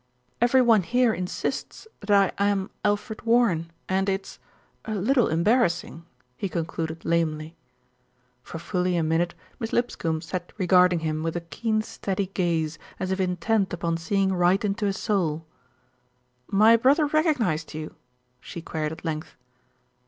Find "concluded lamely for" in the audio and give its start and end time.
6.49-8.57